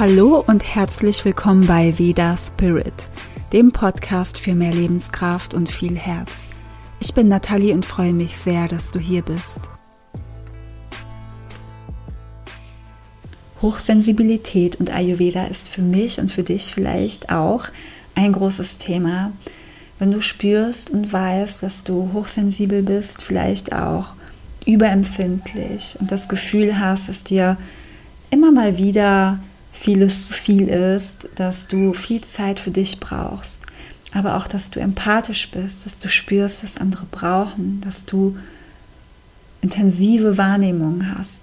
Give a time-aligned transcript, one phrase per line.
[0.00, 3.06] Hallo und herzlich willkommen bei Veda Spirit,
[3.52, 6.48] dem Podcast für mehr Lebenskraft und viel Herz.
[7.00, 9.60] Ich bin Nathalie und freue mich sehr, dass du hier bist.
[13.60, 17.66] Hochsensibilität und Ayurveda ist für mich und für dich vielleicht auch
[18.14, 19.32] ein großes Thema.
[19.98, 24.14] Wenn du spürst und weißt, dass du hochsensibel bist, vielleicht auch
[24.64, 27.58] überempfindlich und das Gefühl hast, dass dir
[28.30, 29.40] immer mal wieder
[29.80, 33.58] vieles zu viel ist, dass du viel Zeit für dich brauchst,
[34.12, 38.36] aber auch, dass du empathisch bist, dass du spürst, was andere brauchen, dass du
[39.62, 41.40] intensive Wahrnehmung hast.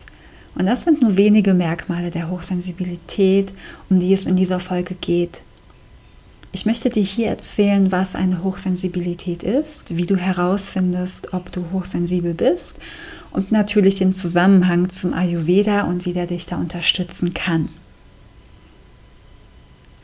[0.54, 3.52] Und das sind nur wenige Merkmale der Hochsensibilität,
[3.90, 5.42] um die es in dieser Folge geht.
[6.52, 12.36] Ich möchte dir hier erzählen, was eine Hochsensibilität ist, wie du herausfindest, ob du hochsensibel
[12.36, 12.76] bist
[13.32, 17.70] und natürlich den Zusammenhang zum Ayurveda und wie der dich da unterstützen kann.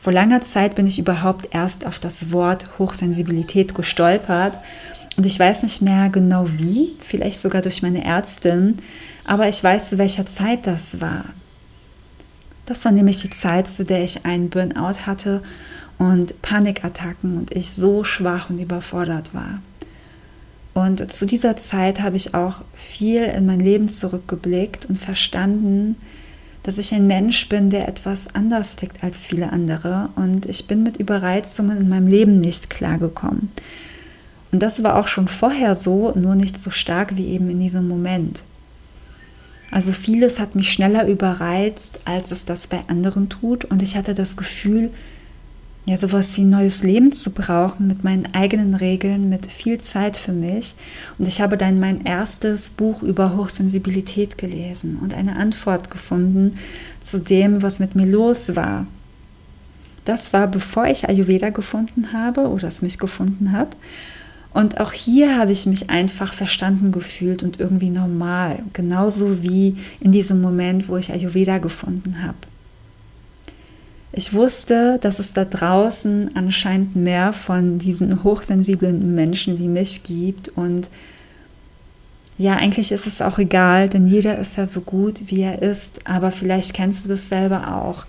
[0.04, 4.58] Vor langer Zeit bin ich überhaupt erst auf das Wort Hochsensibilität gestolpert
[5.16, 8.76] und ich weiß nicht mehr genau wie, vielleicht sogar durch meine Ärztin,
[9.24, 11.24] aber ich weiß, zu welcher Zeit das war.
[12.66, 15.42] Das war nämlich die Zeit, zu der ich einen Burnout hatte
[15.96, 19.62] und Panikattacken und ich so schwach und überfordert war.
[20.74, 25.96] Und zu dieser Zeit habe ich auch viel in mein Leben zurückgeblickt und verstanden,
[26.64, 30.08] dass ich ein Mensch bin, der etwas anders tickt als viele andere.
[30.16, 33.52] Und ich bin mit Überreizungen in meinem Leben nicht klargekommen.
[34.50, 37.86] Und das war auch schon vorher so, nur nicht so stark wie eben in diesem
[37.86, 38.44] Moment.
[39.70, 43.66] Also vieles hat mich schneller überreizt, als es das bei anderen tut.
[43.66, 44.90] Und ich hatte das Gefühl,
[45.86, 50.32] ja, sowas wie neues Leben zu brauchen mit meinen eigenen Regeln, mit viel Zeit für
[50.32, 50.74] mich.
[51.18, 56.56] Und ich habe dann mein erstes Buch über Hochsensibilität gelesen und eine Antwort gefunden
[57.02, 58.86] zu dem, was mit mir los war.
[60.06, 63.76] Das war bevor ich Ayurveda gefunden habe oder es mich gefunden hat.
[64.54, 70.12] Und auch hier habe ich mich einfach verstanden gefühlt und irgendwie normal, genauso wie in
[70.12, 72.36] diesem Moment, wo ich Ayurveda gefunden habe.
[74.16, 80.50] Ich wusste, dass es da draußen anscheinend mehr von diesen hochsensiblen Menschen wie mich gibt.
[80.50, 80.88] Und
[82.38, 85.98] ja, eigentlich ist es auch egal, denn jeder ist ja so gut, wie er ist.
[86.04, 88.06] Aber vielleicht kennst du das selber auch,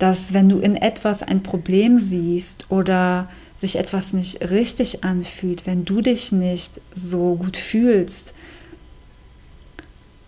[0.00, 5.84] dass wenn du in etwas ein Problem siehst oder sich etwas nicht richtig anfühlt, wenn
[5.84, 8.34] du dich nicht so gut fühlst,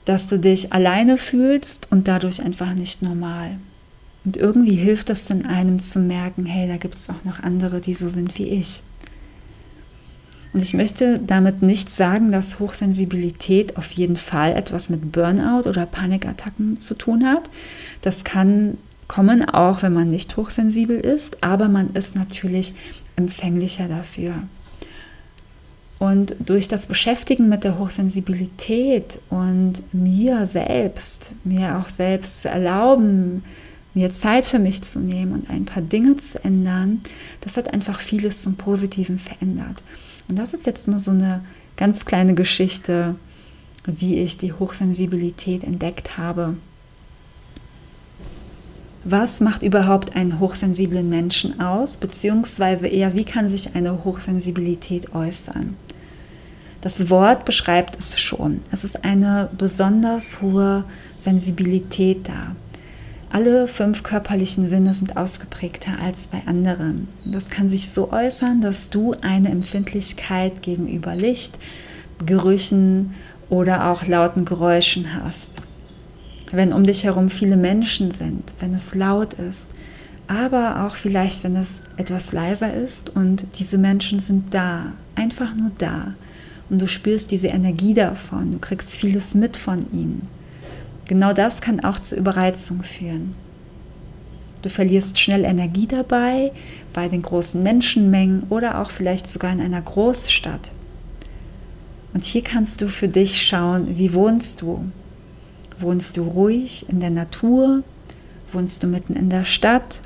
[0.04, 3.58] dass du dich alleine fühlst und dadurch einfach nicht normal.
[4.28, 7.80] Und irgendwie hilft es dann einem zu merken, hey, da gibt es auch noch andere,
[7.80, 8.82] die so sind wie ich.
[10.52, 15.86] Und ich möchte damit nicht sagen, dass Hochsensibilität auf jeden Fall etwas mit Burnout oder
[15.86, 17.48] Panikattacken zu tun hat.
[18.02, 18.76] Das kann
[19.08, 22.74] kommen, auch wenn man nicht hochsensibel ist, aber man ist natürlich
[23.16, 24.34] empfänglicher dafür.
[25.98, 33.42] Und durch das Beschäftigen mit der Hochsensibilität und mir selbst, mir auch selbst zu erlauben,
[33.98, 37.00] mir Zeit für mich zu nehmen und ein paar Dinge zu ändern,
[37.40, 39.82] das hat einfach vieles zum Positiven verändert.
[40.28, 41.42] Und das ist jetzt nur so eine
[41.76, 43.16] ganz kleine Geschichte,
[43.86, 46.56] wie ich die Hochsensibilität entdeckt habe.
[49.02, 55.76] Was macht überhaupt einen hochsensiblen Menschen aus, beziehungsweise eher, wie kann sich eine Hochsensibilität äußern?
[56.82, 58.60] Das Wort beschreibt es schon.
[58.70, 60.84] Es ist eine besonders hohe
[61.18, 62.54] Sensibilität da.
[63.30, 67.08] Alle fünf körperlichen Sinne sind ausgeprägter als bei anderen.
[67.26, 71.58] Das kann sich so äußern, dass du eine Empfindlichkeit gegenüber Licht,
[72.24, 73.14] Gerüchen
[73.50, 75.52] oder auch lauten Geräuschen hast.
[76.50, 79.66] Wenn um dich herum viele Menschen sind, wenn es laut ist,
[80.26, 85.70] aber auch vielleicht, wenn es etwas leiser ist und diese Menschen sind da, einfach nur
[85.78, 86.14] da.
[86.70, 90.28] Und du spürst diese Energie davon, du kriegst vieles mit von ihnen.
[91.08, 93.34] Genau das kann auch zu Überreizung führen.
[94.62, 96.52] Du verlierst schnell Energie dabei,
[96.92, 100.70] bei den großen Menschenmengen oder auch vielleicht sogar in einer Großstadt.
[102.12, 104.84] Und hier kannst du für dich schauen, wie wohnst du?
[105.80, 107.82] Wohnst du ruhig in der Natur?
[108.52, 110.00] Wohnst du mitten in der Stadt?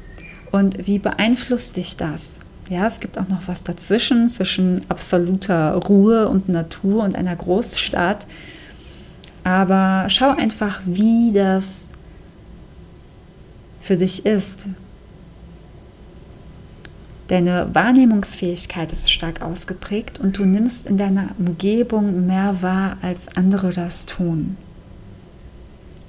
[0.51, 2.33] Und wie beeinflusst dich das?
[2.69, 8.27] Ja, es gibt auch noch was dazwischen, zwischen absoluter Ruhe und Natur und einer Großstadt.
[9.45, 11.81] Aber schau einfach, wie das
[13.81, 14.67] für dich ist.
[17.29, 23.73] Deine Wahrnehmungsfähigkeit ist stark ausgeprägt und du nimmst in deiner Umgebung mehr wahr, als andere
[23.73, 24.57] das tun.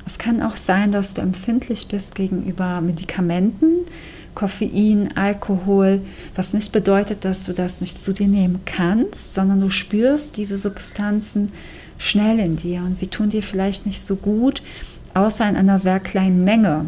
[0.05, 3.85] Es kann auch sein, dass du empfindlich bist gegenüber Medikamenten,
[4.35, 6.01] Koffein, Alkohol,
[6.35, 10.57] was nicht bedeutet, dass du das nicht zu dir nehmen kannst, sondern du spürst diese
[10.57, 11.51] Substanzen
[11.97, 14.61] schnell in dir und sie tun dir vielleicht nicht so gut,
[15.13, 16.85] außer in einer sehr kleinen Menge,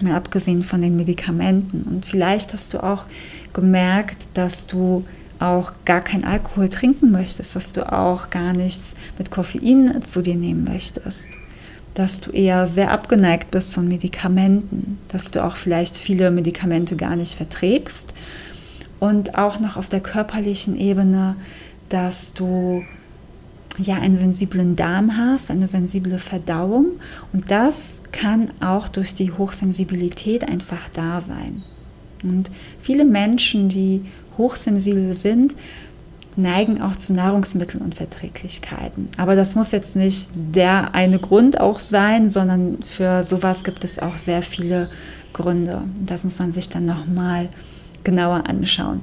[0.00, 1.82] mal abgesehen von den Medikamenten.
[1.82, 3.04] Und vielleicht hast du auch
[3.52, 5.04] gemerkt, dass du
[5.38, 10.36] auch gar kein Alkohol trinken möchtest, dass du auch gar nichts mit Koffein zu dir
[10.36, 11.26] nehmen möchtest
[11.94, 17.16] dass du eher sehr abgeneigt bist von Medikamenten, dass du auch vielleicht viele Medikamente gar
[17.16, 18.14] nicht verträgst
[19.00, 21.36] und auch noch auf der körperlichen Ebene,
[21.88, 22.84] dass du
[23.78, 26.86] ja einen sensiblen Darm hast, eine sensible Verdauung
[27.32, 31.62] und das kann auch durch die Hochsensibilität einfach da sein.
[32.22, 32.50] Und
[32.80, 34.02] viele Menschen, die
[34.38, 35.54] hochsensibel sind,
[36.36, 39.08] neigen auch zu Nahrungsmittelunverträglichkeiten.
[39.16, 43.98] Aber das muss jetzt nicht der eine Grund auch sein, sondern für sowas gibt es
[43.98, 44.88] auch sehr viele
[45.32, 45.82] Gründe.
[46.04, 47.48] Das muss man sich dann nochmal
[48.02, 49.00] genauer anschauen.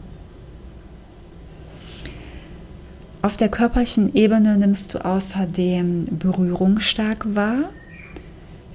[3.23, 7.69] Auf der körperlichen Ebene nimmst du außerdem Berührung stark wahr.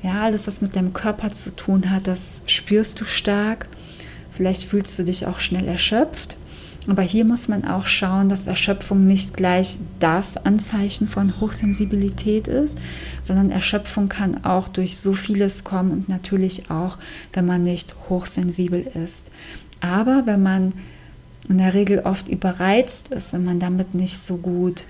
[0.03, 3.67] Ja, alles, was mit deinem Körper zu tun hat, das spürst du stark.
[4.31, 6.36] Vielleicht fühlst du dich auch schnell erschöpft.
[6.89, 12.79] Aber hier muss man auch schauen, dass Erschöpfung nicht gleich das Anzeichen von Hochsensibilität ist,
[13.23, 16.99] sondern Erschöpfung kann auch durch so vieles kommen und natürlich auch,
[17.33, 19.31] wenn man nicht hochsensibel ist.
[19.81, 20.75] Aber wenn man
[21.49, 24.85] in der Regel oft überreizt ist, wenn man damit nicht so gut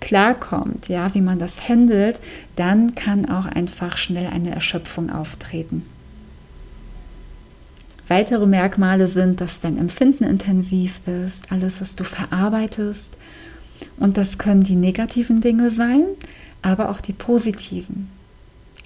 [0.00, 2.20] klarkommt, ja, wie man das handelt,
[2.54, 5.84] dann kann auch einfach schnell eine Erschöpfung auftreten.
[8.08, 13.16] Weitere Merkmale sind, dass dein Empfinden intensiv ist, alles, was du verarbeitest.
[13.98, 16.04] Und das können die negativen Dinge sein,
[16.62, 18.08] aber auch die positiven.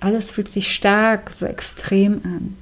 [0.01, 2.57] Alles fühlt sich stark, so extrem an.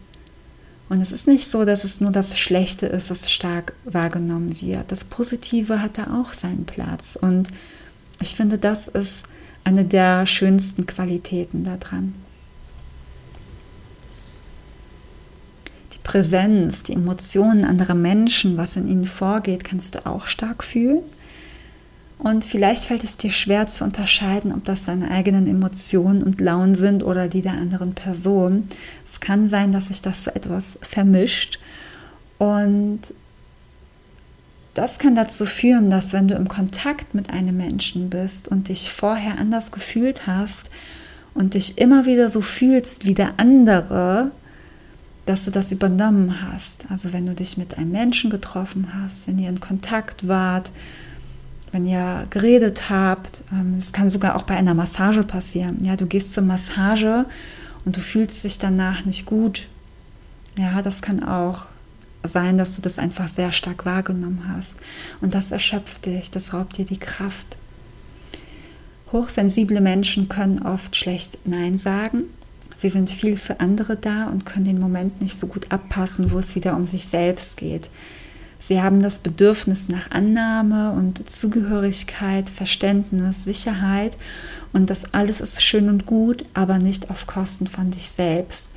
[0.88, 4.90] Und es ist nicht so, dass es nur das Schlechte ist, das stark wahrgenommen wird.
[4.90, 7.16] Das Positive hat da auch seinen Platz.
[7.20, 7.48] Und
[8.20, 9.24] ich finde, das ist
[9.64, 12.14] eine der schönsten Qualitäten daran.
[16.02, 21.02] Präsenz, die Emotionen anderer Menschen, was in ihnen vorgeht, kannst du auch stark fühlen.
[22.18, 26.74] Und vielleicht fällt es dir schwer zu unterscheiden, ob das deine eigenen Emotionen und Launen
[26.74, 28.68] sind oder die der anderen Person.
[29.04, 31.60] Es kann sein, dass sich das so etwas vermischt.
[32.38, 33.00] Und
[34.74, 38.90] das kann dazu führen, dass wenn du im Kontakt mit einem Menschen bist und dich
[38.90, 40.70] vorher anders gefühlt hast
[41.34, 44.32] und dich immer wieder so fühlst wie der andere,
[45.28, 46.86] dass du das übernommen hast.
[46.90, 50.72] Also wenn du dich mit einem Menschen getroffen hast, wenn ihr in Kontakt wart,
[51.70, 53.42] wenn ihr geredet habt.
[53.52, 55.84] Ähm, es kann sogar auch bei einer Massage passieren.
[55.84, 57.26] Ja, du gehst zur Massage
[57.84, 59.66] und du fühlst dich danach nicht gut.
[60.56, 61.66] Ja, das kann auch
[62.22, 64.76] sein, dass du das einfach sehr stark wahrgenommen hast.
[65.20, 67.58] Und das erschöpft dich, das raubt dir die Kraft.
[69.12, 72.24] Hochsensible Menschen können oft schlecht Nein sagen
[72.78, 76.38] Sie sind viel für andere da und können den Moment nicht so gut abpassen, wo
[76.38, 77.90] es wieder um sich selbst geht.
[78.60, 84.16] Sie haben das Bedürfnis nach Annahme und Zugehörigkeit, Verständnis, Sicherheit
[84.72, 88.68] und das alles ist schön und gut, aber nicht auf Kosten von dich selbst.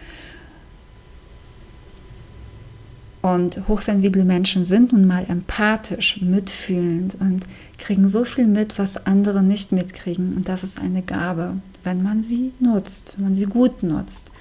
[3.21, 7.45] Und hochsensible Menschen sind nun mal empathisch, mitfühlend und
[7.77, 10.35] kriegen so viel mit, was andere nicht mitkriegen.
[10.35, 14.31] Und das ist eine Gabe, wenn man sie nutzt, wenn man sie gut nutzt.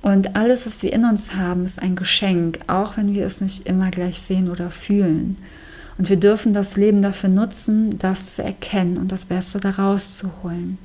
[0.00, 3.66] Und alles, was wir in uns haben, ist ein Geschenk, auch wenn wir es nicht
[3.66, 5.36] immer gleich sehen oder fühlen.
[5.98, 10.30] Und wir dürfen das Leben dafür nutzen, das zu erkennen und das Beste daraus zu
[10.42, 10.78] holen.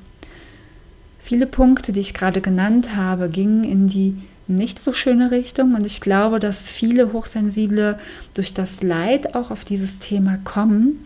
[1.20, 4.16] Viele Punkte, die ich gerade genannt habe, gingen in die
[4.54, 5.74] nicht so schöne Richtung.
[5.74, 7.98] Und ich glaube, dass viele Hochsensible
[8.34, 11.04] durch das Leid auch auf dieses Thema kommen,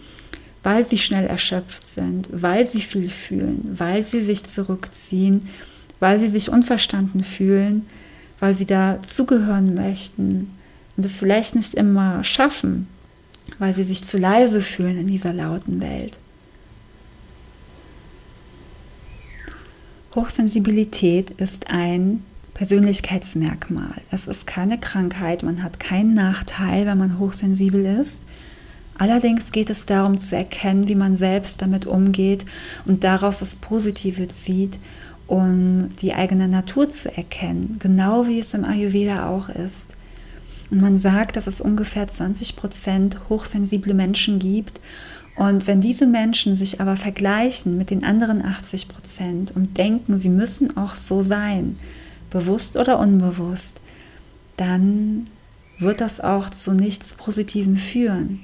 [0.62, 5.48] weil sie schnell erschöpft sind, weil sie viel fühlen, weil sie sich zurückziehen,
[6.00, 7.86] weil sie sich unverstanden fühlen,
[8.40, 10.50] weil sie da zugehören möchten
[10.96, 12.88] und es vielleicht nicht immer schaffen,
[13.58, 16.18] weil sie sich zu leise fühlen in dieser lauten Welt.
[20.16, 22.24] Hochsensibilität ist ein
[22.56, 24.00] Persönlichkeitsmerkmal.
[24.10, 28.22] Es ist keine Krankheit, man hat keinen Nachteil, wenn man hochsensibel ist.
[28.96, 32.46] Allerdings geht es darum zu erkennen, wie man selbst damit umgeht
[32.86, 34.78] und daraus das Positive zieht,
[35.26, 39.84] um die eigene Natur zu erkennen, genau wie es im Ayurveda auch ist.
[40.70, 44.80] Und man sagt, dass es ungefähr 20 Prozent hochsensible Menschen gibt
[45.36, 50.30] Und wenn diese Menschen sich aber vergleichen mit den anderen 80 Prozent und denken, sie
[50.30, 51.76] müssen auch so sein,
[52.36, 53.80] bewusst oder unbewusst,
[54.56, 55.26] dann
[55.78, 58.40] wird das auch zu nichts Positivem führen.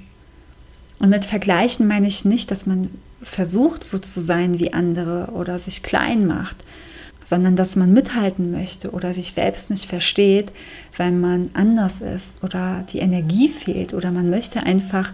[0.99, 2.90] Und mit Vergleichen meine ich nicht, dass man
[3.22, 6.56] versucht, so zu sein wie andere oder sich klein macht,
[7.25, 10.52] sondern dass man mithalten möchte oder sich selbst nicht versteht,
[10.96, 15.12] weil man anders ist oder die Energie fehlt oder man möchte einfach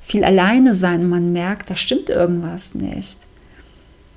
[0.00, 3.18] viel alleine sein und man merkt, da stimmt irgendwas nicht.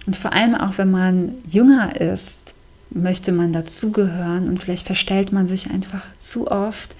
[0.05, 2.53] Und vor allem auch, wenn man jünger ist,
[2.89, 6.95] möchte man dazugehören und vielleicht verstellt man sich einfach zu oft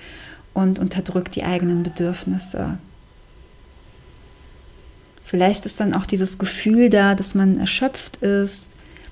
[0.54, 2.78] und unterdrückt die eigenen Bedürfnisse.
[5.24, 8.66] Vielleicht ist dann auch dieses Gefühl da, dass man erschöpft ist,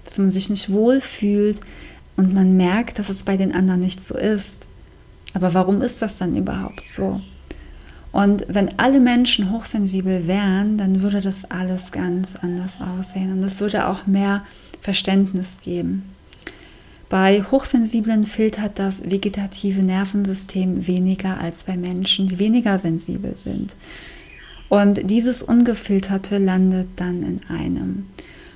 [0.06, 1.60] dass man sich nicht wohl fühlt
[2.16, 4.66] und man merkt, dass es bei den anderen nicht so ist.
[5.34, 7.22] Aber warum ist das dann überhaupt so?
[8.14, 13.60] Und wenn alle Menschen hochsensibel wären, dann würde das alles ganz anders aussehen und es
[13.60, 14.46] würde auch mehr
[14.80, 16.15] Verständnis geben.
[17.10, 23.76] Bei Hochsensiblen filtert das vegetative Nervensystem weniger als bei Menschen, die weniger sensibel sind.
[24.70, 28.08] Und dieses Ungefilterte landet dann in einem.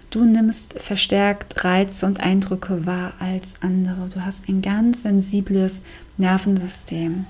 [0.10, 4.10] Du nimmst verstärkt Reize und Eindrücke wahr als andere.
[4.12, 5.82] Du hast ein ganz sensibles
[6.18, 7.28] Nervensystem.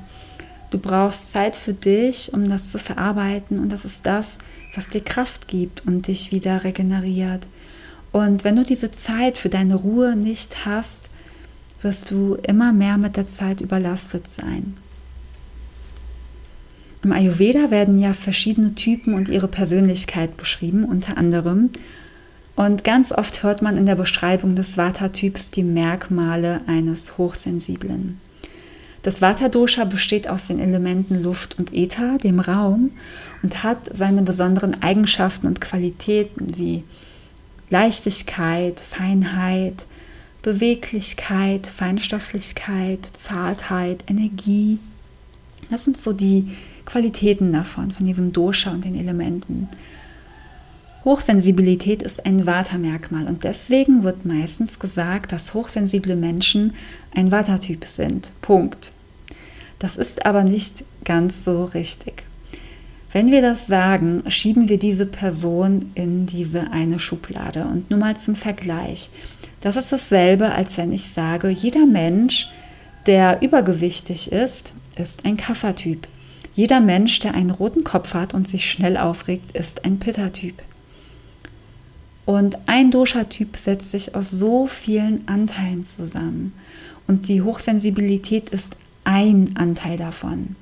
[0.71, 3.59] Du brauchst Zeit für dich, um das zu verarbeiten.
[3.59, 4.37] Und das ist das,
[4.75, 7.47] was dir Kraft gibt und dich wieder regeneriert.
[8.13, 11.08] Und wenn du diese Zeit für deine Ruhe nicht hast,
[11.81, 14.77] wirst du immer mehr mit der Zeit überlastet sein.
[17.03, 21.69] Im Ayurveda werden ja verschiedene Typen und ihre Persönlichkeit beschrieben, unter anderem
[22.59, 28.19] und ganz oft hört man in der Beschreibung des Vata-Typs die Merkmale eines Hochsensiblen.
[29.01, 32.91] Das Vata-Dosha besteht aus den Elementen Luft und Äther, dem Raum,
[33.43, 36.83] und hat seine besonderen Eigenschaften und Qualitäten wie
[37.69, 39.85] Leichtigkeit, Feinheit,
[40.41, 44.79] Beweglichkeit, Feinstofflichkeit, Zartheit, Energie.
[45.69, 46.55] Das sind so die
[46.85, 49.69] Qualitäten davon, von diesem Dosha und den Elementen.
[51.05, 56.73] Hochsensibilität ist ein Vata-Merkmal und deswegen wird meistens gesagt, dass hochsensible Menschen
[57.13, 58.31] ein Vata-Typ sind.
[58.41, 58.91] Punkt.
[59.77, 62.23] Das ist aber nicht ganz so richtig.
[63.11, 67.63] Wenn wir das sagen, schieben wir diese Person in diese eine Schublade.
[67.63, 69.09] Und nur mal zum Vergleich.
[69.61, 72.49] Das ist dasselbe, als wenn ich sage, jeder Mensch,
[73.05, 76.07] der übergewichtig ist, ist ein Kaffertyp.
[76.55, 80.61] Jeder Mensch, der einen roten Kopf hat und sich schnell aufregt, ist ein Pitta-Typ.
[82.25, 86.53] Und ein Dosha-Typ setzt sich aus so vielen Anteilen zusammen.
[87.07, 90.55] Und die Hochsensibilität ist ein Anteil davon.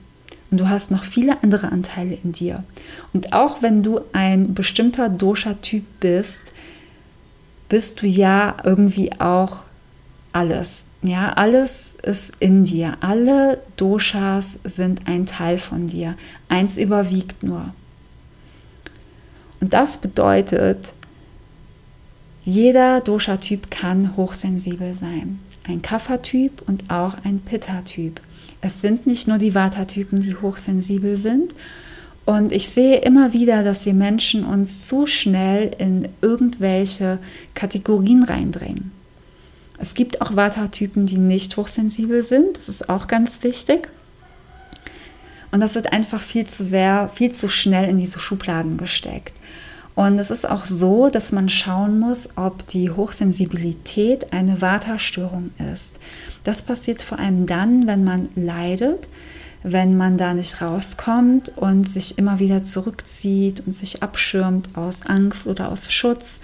[0.50, 2.64] Und du hast noch viele andere Anteile in dir.
[3.12, 6.46] Und auch wenn du ein bestimmter Dosha-Typ bist,
[7.70, 9.64] bist du ja irgendwie auch
[10.32, 10.86] alles.
[11.02, 12.98] Ja, alles ist in dir.
[13.02, 16.16] Alle Doshas sind ein Teil von dir.
[16.50, 17.74] Eins überwiegt nur.
[19.60, 20.94] Und das bedeutet,
[22.44, 25.40] jeder Dosha-Typ kann hochsensibel sein.
[25.68, 28.22] Ein Kapha-Typ und auch ein Pitta-Typ.
[28.62, 31.54] Es sind nicht nur die Vata-Typen, die hochsensibel sind.
[32.28, 37.20] Und ich sehe immer wieder, dass wir Menschen uns zu schnell in irgendwelche
[37.54, 38.92] Kategorien reindrängen.
[39.78, 42.58] Es gibt auch Vata-Typen, die nicht hochsensibel sind.
[42.58, 43.88] Das ist auch ganz wichtig.
[45.52, 49.34] Und das wird einfach viel zu sehr, viel zu schnell in diese Schubladen gesteckt.
[49.96, 55.98] Und es ist auch so, dass man schauen muss, ob die Hochsensibilität eine Vata-Störung ist.
[56.44, 59.08] Das passiert vor allem dann, wenn man leidet,
[59.64, 65.48] wenn man da nicht rauskommt und sich immer wieder zurückzieht und sich abschirmt aus Angst
[65.48, 66.40] oder aus Schutz.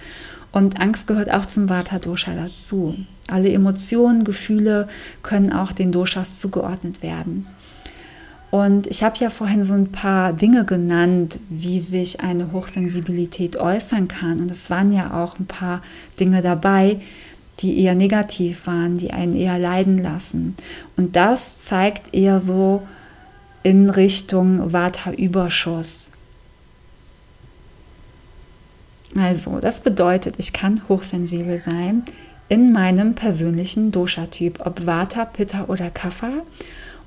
[0.52, 2.94] Und Angst gehört auch zum Vata-Dosha dazu.
[3.28, 4.88] Alle Emotionen, Gefühle
[5.22, 7.46] können auch den Doshas zugeordnet werden.
[8.50, 14.06] Und ich habe ja vorhin so ein paar Dinge genannt, wie sich eine Hochsensibilität äußern
[14.06, 14.38] kann.
[14.40, 15.82] Und es waren ja auch ein paar
[16.20, 17.00] Dinge dabei,
[17.58, 20.54] die eher negativ waren, die einen eher leiden lassen.
[20.96, 22.82] Und das zeigt eher so
[23.64, 26.10] in Richtung Vata-Überschuss.
[29.16, 32.04] Also, das bedeutet, ich kann hochsensibel sein
[32.48, 36.42] in meinem persönlichen Dosha-Typ, ob Vata, Pitta oder Kapha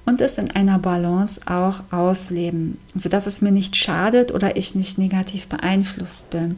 [0.05, 4.97] und es in einer Balance auch ausleben, sodass es mir nicht schadet oder ich nicht
[4.97, 6.57] negativ beeinflusst bin.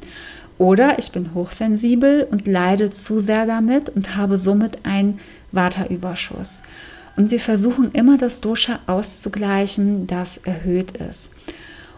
[0.57, 5.19] Oder ich bin hochsensibel und leide zu sehr damit und habe somit einen
[5.51, 6.59] Vata-Überschuss.
[7.19, 11.31] Und wir versuchen immer das Dosha auszugleichen, das erhöht ist.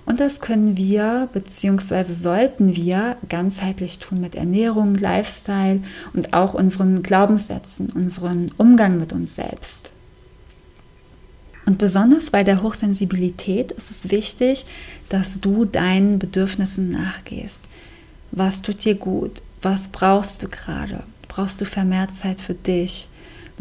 [0.04, 2.12] Und das können wir bzw.
[2.16, 5.84] sollten wir ganzheitlich tun mit Ernährung, Lifestyle
[6.16, 9.92] und auch unseren Glaubenssätzen, unseren Umgang mit uns selbst.
[11.68, 14.66] Und besonders bei der Hochsensibilität ist es wichtig,
[15.10, 17.60] dass du deinen Bedürfnissen nachgehst.
[18.32, 19.44] Was tut dir gut?
[19.62, 21.04] Was brauchst du gerade?
[21.28, 23.08] Brauchst du vermehrt Zeit für dich?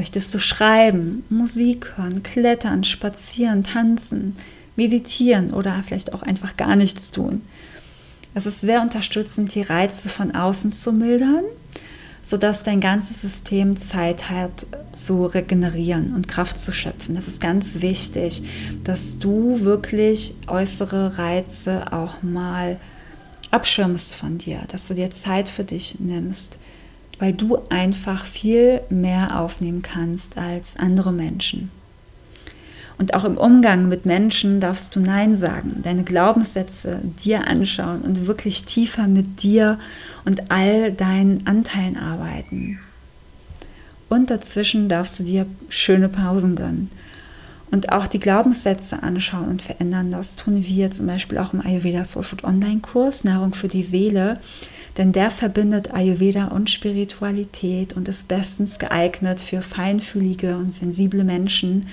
[0.01, 4.35] Möchtest du schreiben, Musik hören, klettern, spazieren, tanzen,
[4.75, 7.43] meditieren oder vielleicht auch einfach gar nichts tun?
[8.33, 11.45] Es ist sehr unterstützend, die Reize von außen zu mildern
[12.23, 17.15] sodass dein ganzes System Zeit hat zu regenerieren und Kraft zu schöpfen.
[17.15, 18.43] Das ist ganz wichtig,
[18.85, 22.79] dass du wirklich äußere Reize auch mal
[23.51, 26.59] abschirmst von dir, dass du dir Zeit für dich nimmst,
[27.21, 31.71] weil du einfach viel mehr aufnehmen kannst als andere Menschen.
[32.99, 38.27] Und auch im Umgang mit Menschen darfst du Nein sagen, deine Glaubenssätze dir anschauen und
[38.27, 39.79] wirklich tiefer mit dir
[40.27, 42.79] und all deinen Anteilen arbeiten.
[44.11, 46.91] Und dazwischen darfst du dir schöne Pausen gönnen.
[47.71, 50.11] Und auch die Glaubenssätze anschauen und verändern.
[50.11, 53.85] Das tun wir zum Beispiel auch im Ayurveda Soul Food Online Kurs, Nahrung für die
[53.85, 54.41] Seele.
[54.97, 61.87] Denn der verbindet Ayurveda und Spiritualität und ist bestens geeignet für feinfühlige und sensible Menschen,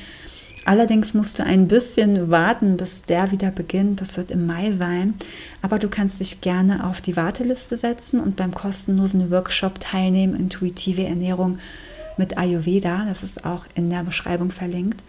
[0.68, 4.02] Allerdings musst du ein bisschen warten, bis der wieder beginnt.
[4.02, 5.14] Das wird im Mai sein.
[5.62, 11.06] Aber du kannst dich gerne auf die Warteliste setzen und beim kostenlosen Workshop teilnehmen, intuitive
[11.06, 11.60] Ernährung
[12.18, 13.06] mit Ayurveda.
[13.08, 15.02] Das ist auch in der Beschreibung verlinkt.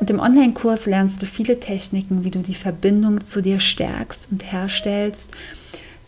[0.00, 4.50] Und im Online-Kurs lernst du viele Techniken, wie du die Verbindung zu dir stärkst und
[4.50, 5.30] herstellst,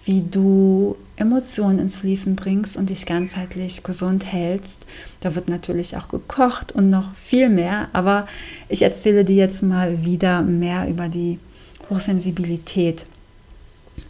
[0.04, 4.86] wie du Emotionen ins Fließen bringst und dich ganzheitlich gesund hältst.
[5.20, 8.26] Da wird natürlich auch gekocht und noch viel mehr, aber
[8.68, 11.38] ich erzähle dir jetzt mal wieder mehr über die
[11.90, 13.06] Hochsensibilität.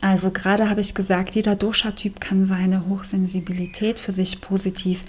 [0.00, 5.04] Also gerade habe ich gesagt, jeder Dosha-Typ kann seine Hochsensibilität für sich positiv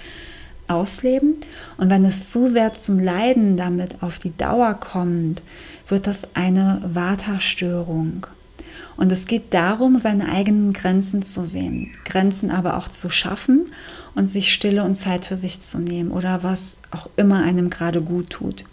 [0.67, 1.35] ausleben.
[1.77, 5.41] Und wenn es zu sehr zum Leiden damit auf die Dauer kommt,
[5.87, 8.27] wird das eine Vata-Störung.
[8.95, 13.67] Und es geht darum, seine eigenen Grenzen zu sehen, Grenzen aber auch zu schaffen
[14.15, 18.01] und sich Stille und Zeit für sich zu nehmen oder was auch immer einem gerade
[18.01, 18.65] gut tut.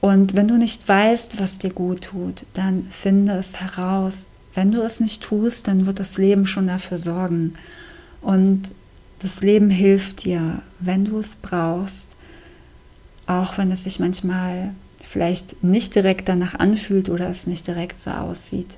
[0.00, 4.30] Und wenn du nicht weißt, was dir gut tut, dann finde es heraus.
[4.54, 7.54] Wenn du es nicht tust, dann wird das Leben schon dafür sorgen.
[8.22, 8.70] Und
[9.20, 12.08] das Leben hilft dir, wenn du es brauchst,
[13.26, 14.74] auch wenn es sich manchmal
[15.10, 18.76] vielleicht nicht direkt danach anfühlt oder es nicht direkt so aussieht.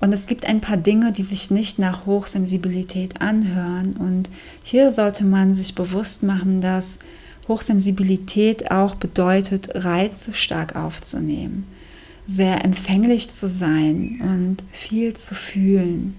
[0.00, 3.96] Und es gibt ein paar Dinge, die sich nicht nach Hochsensibilität anhören.
[3.96, 4.30] Und
[4.62, 7.00] hier sollte man sich bewusst machen, dass
[7.48, 11.66] Hochsensibilität auch bedeutet, Reize stark aufzunehmen,
[12.26, 16.14] sehr empfänglich zu sein und viel zu fühlen.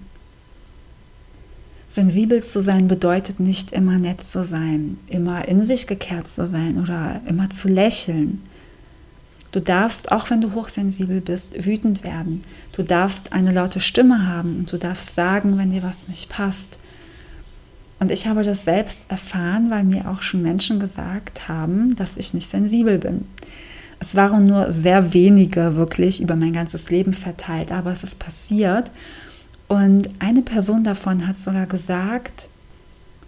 [1.94, 6.82] Sensibel zu sein bedeutet nicht immer nett zu sein, immer in sich gekehrt zu sein
[6.82, 8.42] oder immer zu lächeln.
[9.52, 12.42] Du darfst, auch wenn du hochsensibel bist, wütend werden.
[12.72, 16.78] Du darfst eine laute Stimme haben und du darfst sagen, wenn dir was nicht passt.
[18.00, 22.34] Und ich habe das selbst erfahren, weil mir auch schon Menschen gesagt haben, dass ich
[22.34, 23.26] nicht sensibel bin.
[24.00, 28.90] Es waren nur sehr wenige wirklich über mein ganzes Leben verteilt, aber es ist passiert.
[29.68, 32.48] Und eine Person davon hat sogar gesagt,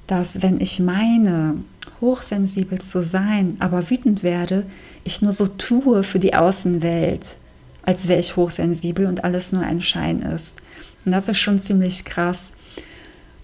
[0.06, 1.56] dass wenn ich meine,
[2.00, 4.66] hochsensibel zu sein, aber wütend werde,
[5.04, 7.36] ich nur so tue für die Außenwelt,
[7.82, 10.56] als wäre ich hochsensibel und alles nur ein Schein ist.
[11.04, 12.50] Und das ist schon ziemlich krass.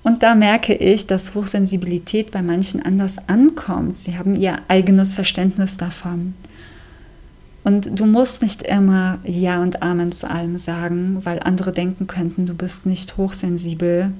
[0.02, 3.96] Und da merke ich, dass Hochsensibilität bei manchen anders ankommt.
[3.96, 6.35] Sie haben ihr eigenes Verständnis davon.
[7.64, 12.46] Und du musst nicht immer Ja und Amen zu allem sagen, weil andere denken könnten,
[12.46, 14.12] du bist nicht hochsensibel.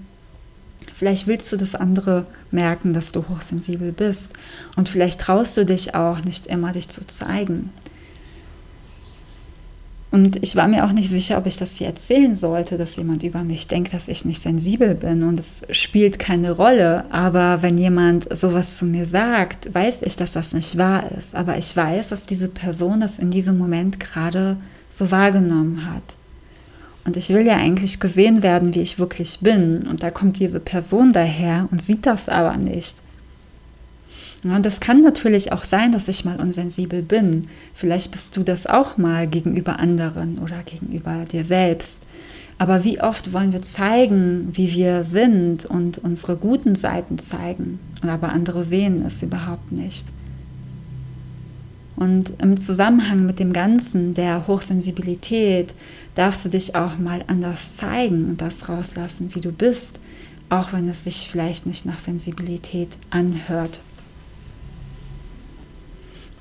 [0.95, 4.33] Vielleicht willst du, dass andere merken, dass du hochsensibel bist.
[4.77, 7.71] Und vielleicht traust du dich auch nicht immer, dich zu zeigen.
[10.13, 13.23] Und ich war mir auch nicht sicher, ob ich das hier erzählen sollte, dass jemand
[13.23, 15.23] über mich denkt, dass ich nicht sensibel bin.
[15.23, 17.07] Und es spielt keine Rolle.
[17.11, 21.35] Aber wenn jemand sowas zu mir sagt, weiß ich, dass das nicht wahr ist.
[21.35, 24.59] Aber ich weiß, dass diese Person das in diesem Moment gerade
[24.91, 26.03] so wahrgenommen hat.
[27.07, 29.87] Und ich will ja eigentlich gesehen werden, wie ich wirklich bin.
[29.89, 32.97] Und da kommt diese Person daher und sieht das aber nicht.
[34.45, 37.47] Und das kann natürlich auch sein, dass ich mal unsensibel bin.
[37.75, 42.03] Vielleicht bist du das auch mal gegenüber anderen oder gegenüber dir selbst.
[42.59, 48.33] Aber wie oft wollen wir zeigen, wie wir sind und unsere guten Seiten zeigen, aber
[48.33, 50.07] andere sehen es überhaupt nicht.
[51.97, 55.75] Und im Zusammenhang mit dem Ganzen der Hochsensibilität
[56.15, 60.01] darfst du dich auch mal anders zeigen und das rauslassen, wie du bist,
[60.49, 63.81] auch wenn es sich vielleicht nicht nach Sensibilität anhört.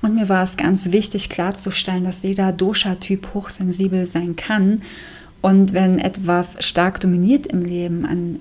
[0.02, 4.82] Und mir war es ganz wichtig klarzustellen, dass jeder Dosha-Typ hochsensibel sein kann.
[5.40, 8.40] Und wenn etwas stark dominiert im Leben, ein,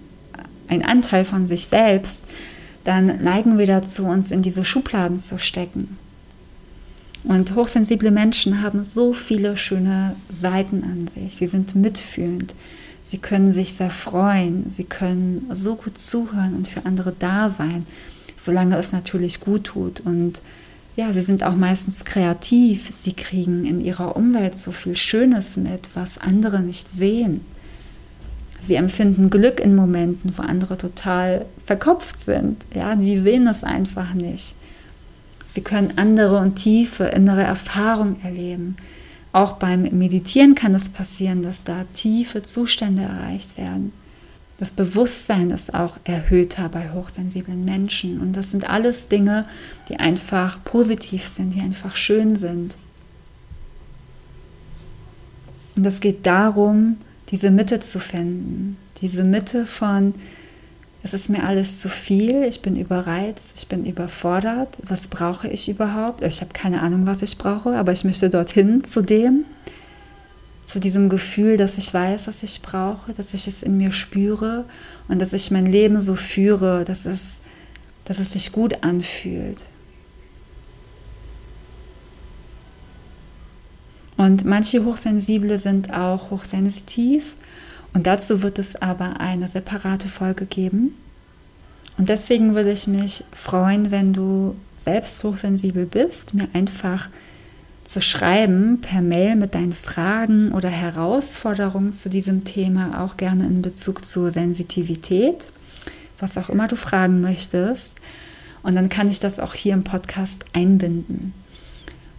[0.67, 2.25] ein Anteil von sich selbst,
[2.83, 5.97] dann neigen wir dazu, uns in diese Schubladen zu stecken.
[7.23, 11.35] Und hochsensible Menschen haben so viele schöne Seiten an sich.
[11.35, 12.55] Sie sind mitfühlend.
[13.03, 14.69] Sie können sich sehr freuen.
[14.69, 17.85] Sie können so gut zuhören und für andere da sein,
[18.37, 19.99] solange es natürlich gut tut.
[19.99, 20.41] Und
[20.95, 22.89] ja, sie sind auch meistens kreativ.
[22.93, 27.41] Sie kriegen in ihrer Umwelt so viel Schönes mit, was andere nicht sehen.
[28.59, 32.63] Sie empfinden Glück in Momenten, wo andere total verkopft sind.
[32.75, 34.55] Ja, die sehen es einfach nicht.
[35.47, 38.75] Sie können andere und tiefe innere Erfahrungen erleben.
[39.33, 43.93] Auch beim Meditieren kann es passieren, dass da tiefe Zustände erreicht werden.
[44.61, 48.21] Das Bewusstsein ist auch erhöhter bei hochsensiblen Menschen.
[48.21, 49.47] Und das sind alles Dinge,
[49.89, 52.75] die einfach positiv sind, die einfach schön sind.
[55.75, 56.97] Und es geht darum,
[57.31, 58.77] diese Mitte zu finden.
[59.01, 60.13] Diese Mitte von,
[61.01, 65.69] es ist mir alles zu viel, ich bin überreizt, ich bin überfordert, was brauche ich
[65.69, 66.23] überhaupt?
[66.23, 69.45] Ich habe keine Ahnung, was ich brauche, aber ich möchte dorthin zu dem
[70.71, 74.63] zu diesem Gefühl, dass ich weiß, was ich brauche, dass ich es in mir spüre
[75.09, 77.41] und dass ich mein Leben so führe, dass es,
[78.05, 79.65] dass es sich gut anfühlt.
[84.15, 87.35] Und manche Hochsensible sind auch hochsensitiv
[87.93, 90.95] und dazu wird es aber eine separate Folge geben.
[91.97, 97.09] Und deswegen würde ich mich freuen, wenn du selbst hochsensibel bist, mir einfach
[97.91, 103.61] zu schreiben per Mail mit deinen Fragen oder Herausforderungen zu diesem Thema, auch gerne in
[103.61, 105.35] Bezug zur Sensitivität,
[106.17, 107.97] was auch immer du fragen möchtest.
[108.63, 111.33] Und dann kann ich das auch hier im Podcast einbinden.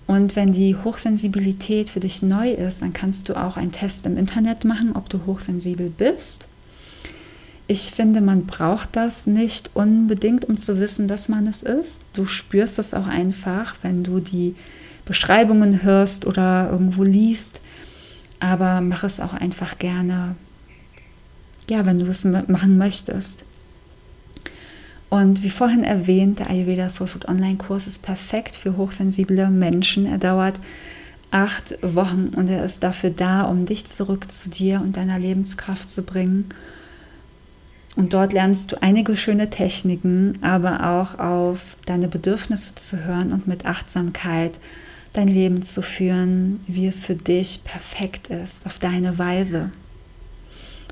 [0.06, 4.18] Und wenn die Hochsensibilität für dich neu ist, dann kannst du auch einen Test im
[4.18, 6.48] Internet machen, ob du hochsensibel bist.
[7.66, 12.00] Ich finde, man braucht das nicht unbedingt, um zu wissen, dass man es ist.
[12.12, 14.54] Du spürst es auch einfach, wenn du die
[15.04, 17.60] Beschreibungen hörst oder irgendwo liest.
[18.40, 20.34] Aber mach es auch einfach gerne,
[21.70, 23.44] ja, wenn du es machen möchtest.
[25.08, 30.06] Und wie vorhin erwähnt, der Ayurveda Soul Food Online Kurs ist perfekt für hochsensible Menschen.
[30.06, 30.58] Er dauert
[31.30, 35.90] acht Wochen und er ist dafür da, um dich zurück zu dir und deiner Lebenskraft
[35.90, 36.46] zu bringen.
[37.94, 43.46] Und dort lernst du einige schöne Techniken, aber auch auf deine Bedürfnisse zu hören und
[43.46, 44.60] mit Achtsamkeit
[45.12, 49.70] dein Leben zu führen, wie es für dich perfekt ist, auf deine Weise.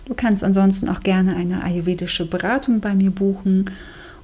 [0.05, 3.71] Du kannst ansonsten auch gerne eine ayurvedische Beratung bei mir buchen,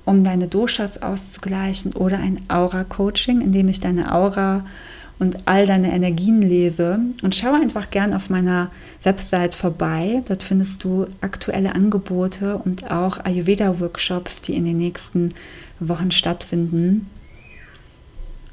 [0.05, 4.65] um deine Doshas auszugleichen oder ein Aura-Coaching, in dem ich deine Aura
[5.19, 6.99] und all deine Energien lese.
[7.23, 8.71] Und schau einfach gern auf meiner
[9.03, 10.23] Website vorbei.
[10.29, 15.33] Dort findest du aktuelle Angebote und auch Ayurveda-Workshops, die in den nächsten
[15.81, 17.09] Wochen stattfinden.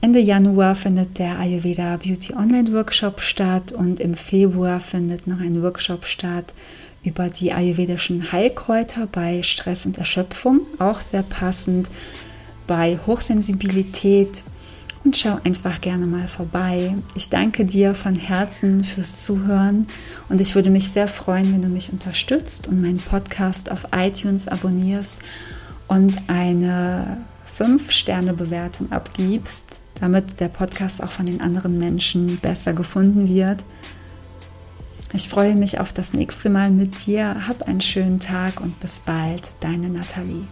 [0.04, 5.64] Ende Januar findet der Ayurveda Beauty Online Workshop statt und im Februar findet noch ein
[5.64, 6.54] Workshop statt
[7.06, 11.88] über die ayurvedischen Heilkräuter bei Stress und Erschöpfung, auch sehr passend
[12.68, 14.44] bei Hochsensibilität.
[15.06, 16.96] Und schau einfach gerne mal vorbei.
[17.16, 19.88] Ich danke dir von Herzen fürs Zuhören
[20.28, 24.50] und ich würde mich sehr freuen, wenn du mich unterstützt und meinen Podcast auf iTunes
[24.50, 25.16] abonnierst
[25.88, 27.20] und eine
[27.58, 29.73] 5-Sterne-Bewertung abgibst
[30.04, 33.64] damit der Podcast auch von den anderen Menschen besser gefunden wird.
[35.14, 37.48] Ich freue mich auf das nächste Mal mit dir.
[37.48, 40.46] Hab einen schönen Tag und bis bald, deine Nathalie.